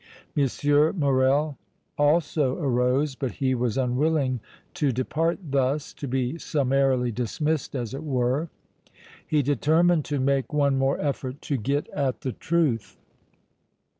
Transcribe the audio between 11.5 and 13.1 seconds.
get at the truth.